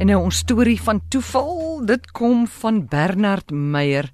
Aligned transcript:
En 0.00 0.08
nou 0.08 0.16
ons 0.16 0.36
storie 0.40 0.78
van 0.80 0.96
toeval, 1.12 1.82
dit 1.84 2.06
kom 2.16 2.46
van 2.48 2.78
Bernard 2.88 3.50
Meyer 3.52 4.06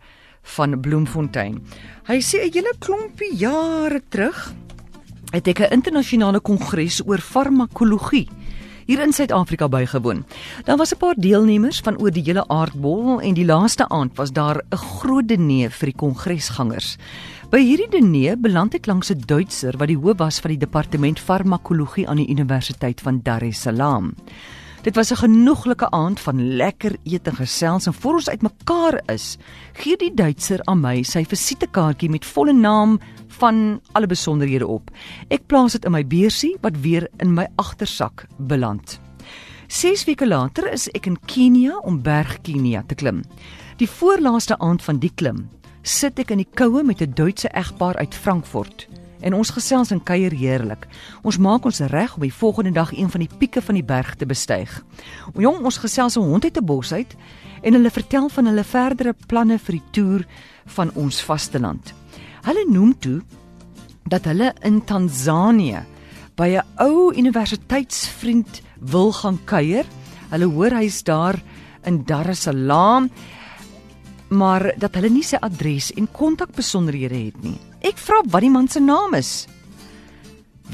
van 0.56 0.74
Bloemfontein. 0.82 1.60
Hy 2.08 2.16
sê 2.18 2.42
'n 2.42 2.52
hele 2.54 2.72
klompie 2.78 3.36
jare 3.36 4.02
terug 4.10 4.52
het 5.30 5.46
ek 5.46 5.60
'n 5.60 5.72
internasionale 5.72 6.40
kongres 6.40 7.06
oor 7.06 7.18
farmakologie 7.18 8.28
hier 8.86 9.00
in 9.00 9.12
Suid-Afrika 9.12 9.68
bygewoon. 9.68 10.24
Daar 10.64 10.76
was 10.76 10.92
'n 10.92 10.98
paar 10.98 11.14
deelnemers 11.14 11.80
van 11.80 11.98
oor 11.98 12.10
die 12.10 12.24
hele 12.24 12.48
aardbol 12.48 13.20
en 13.20 13.34
die 13.34 13.46
laaste 13.46 13.88
aand 13.88 14.16
was 14.16 14.32
daar 14.32 14.62
'n 14.70 14.76
groot 14.76 15.28
diner 15.28 15.70
vir 15.70 15.86
die 15.86 15.96
kongresgangers. 15.96 16.98
By 17.50 17.58
hierdie 17.58 17.90
diner 17.90 18.36
beland 18.36 18.74
ek 18.74 18.86
langs 18.86 19.10
'n 19.10 19.22
Duitser 19.26 19.76
wat 19.76 19.88
die 19.88 19.98
hoof 19.98 20.18
was 20.18 20.40
van 20.40 20.50
die 20.50 20.58
departement 20.58 21.20
farmakologie 21.20 22.08
aan 22.08 22.16
die 22.16 22.30
Universiteit 22.30 23.00
van 23.00 23.20
Dar 23.22 23.42
es 23.42 23.60
Salaam. 23.60 24.14
Dit 24.86 24.94
was 24.94 25.10
'n 25.10 25.16
genoeglike 25.16 25.90
aand 25.90 26.20
van 26.20 26.56
lekker 26.56 26.96
eet 27.02 27.26
en 27.26 27.34
gesels 27.34 27.86
en 27.86 27.94
voor 27.94 28.12
ons 28.12 28.28
uitmekaar 28.28 29.02
is, 29.06 29.36
gee 29.72 29.96
die 29.96 30.14
Duitser 30.14 30.60
aan 30.64 30.80
my 30.80 31.02
sy 31.02 31.24
visitekaartjie 31.24 32.10
met 32.10 32.24
volle 32.24 32.52
naam 32.52 33.00
van 33.26 33.80
alle 33.92 34.06
besonderhede 34.06 34.66
op. 34.66 34.90
Ek 35.28 35.46
plaas 35.46 35.72
dit 35.72 35.84
in 35.84 35.90
my 35.90 36.06
beursie 36.06 36.56
wat 36.60 36.80
weer 36.80 37.08
in 37.16 37.34
my 37.34 37.46
agtersak 37.56 38.26
beland. 38.36 39.00
6 39.66 40.04
weke 40.04 40.26
later 40.26 40.72
is 40.72 40.88
ek 40.88 41.06
in 41.06 41.18
Kenia 41.26 41.78
om 41.78 42.02
Berg 42.02 42.40
Kenia 42.40 42.82
te 42.86 42.94
klim. 42.94 43.24
Die 43.76 43.90
voorlaaste 43.90 44.58
aand 44.58 44.82
van 44.82 44.98
die 44.98 45.12
klim 45.14 45.48
sit 45.82 46.18
ek 46.18 46.30
in 46.30 46.38
die 46.38 46.52
koue 46.54 46.82
met 46.82 47.00
'n 47.00 47.12
Duitse 47.14 47.48
egpaar 47.48 47.96
uit 47.96 48.14
Frankfurt 48.14 48.88
en 49.20 49.34
ons 49.34 49.50
gesels 49.50 49.90
en 49.90 50.02
kuier 50.02 50.32
heerlik. 50.32 50.86
Ons 51.22 51.38
maak 51.38 51.64
ons 51.64 51.80
reg 51.92 52.14
om 52.16 52.22
die 52.22 52.34
volgende 52.34 52.72
dag 52.72 52.92
een 52.92 53.10
van 53.10 53.24
die 53.24 53.30
pieke 53.38 53.62
van 53.62 53.74
die 53.78 53.84
berg 53.84 54.14
te 54.14 54.26
bestyg. 54.26 54.82
Jong, 55.34 55.64
ons 55.64 55.78
gesels 55.78 56.16
'n 56.16 56.22
hond 56.22 56.44
uit 56.44 56.56
'n 56.56 56.64
bos 56.64 56.92
uit 56.92 57.16
en 57.62 57.72
hulle 57.72 57.90
vertel 57.90 58.28
van 58.28 58.46
hulle 58.46 58.64
verdere 58.64 59.14
planne 59.26 59.58
vir 59.58 59.72
die 59.72 59.88
toer 59.90 60.26
van 60.66 60.90
ons 60.94 61.22
vasteland. 61.22 61.94
Hulle 62.42 62.66
noem 62.68 62.98
toe 62.98 63.22
dat 64.08 64.24
hulle 64.24 64.54
in 64.62 64.84
Tansanië 64.84 65.84
by 66.36 66.48
'n 66.56 66.64
ou 66.78 67.12
universiteitsvriend 67.14 68.62
wil 68.80 69.12
gaan 69.12 69.38
kuier. 69.44 69.84
Hulle 70.30 70.44
hoor 70.44 70.70
hy's 70.70 71.02
daar 71.02 71.42
in 71.84 72.04
Dar 72.04 72.28
es 72.28 72.42
Salaam 72.42 73.10
maar 74.28 74.72
dat 74.78 74.94
hulle 74.98 75.10
nie 75.12 75.24
sy 75.24 75.38
adres 75.42 75.92
en 75.94 76.08
kontakbesonderhede 76.10 77.18
het 77.28 77.42
nie. 77.42 77.58
Ek 77.86 78.00
vra 78.02 78.18
wat 78.26 78.42
die 78.42 78.50
man 78.50 78.66
se 78.66 78.80
naam 78.82 79.14
is. 79.14 79.46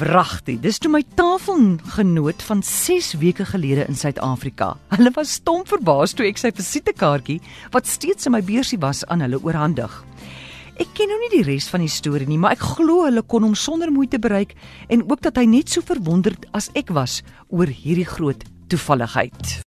Wragtig, 0.00 0.62
dis 0.64 0.78
toe 0.80 0.88
my 0.88 1.02
tafelgenoot 1.18 2.40
van 2.46 2.62
6 2.64 3.10
weke 3.20 3.44
gelede 3.50 3.84
in 3.84 3.98
Suid-Afrika. 3.98 4.70
Hulle 4.94 5.12
was 5.18 5.34
stom 5.36 5.66
verbaas 5.68 6.14
toe 6.16 6.24
ek 6.30 6.40
sy 6.40 6.48
visitekaartjie 6.56 7.36
wat 7.74 7.90
steeds 7.90 8.30
in 8.30 8.32
my 8.32 8.40
beursie 8.40 8.80
was 8.80 9.02
aan 9.12 9.20
hulle 9.26 9.42
oorhandig. 9.44 9.92
Ek 10.80 10.94
ken 10.96 11.12
nou 11.12 11.18
nie 11.20 11.34
die 11.34 11.44
res 11.50 11.68
van 11.68 11.84
die 11.84 11.92
storie 11.92 12.30
nie, 12.30 12.40
maar 12.40 12.56
ek 12.56 12.64
glo 12.78 13.02
hulle 13.04 13.26
kon 13.28 13.44
hom 13.44 13.58
sonder 13.60 13.92
moeite 13.92 14.16
bereik 14.16 14.56
en 14.88 15.04
ook 15.04 15.20
dat 15.28 15.36
hy 15.36 15.44
net 15.44 15.68
so 15.68 15.84
verwonderd 15.84 16.48
as 16.56 16.70
ek 16.80 16.94
was 16.96 17.20
oor 17.52 17.68
hierdie 17.68 18.08
groot 18.08 18.48
toevalligheid. 18.72 19.58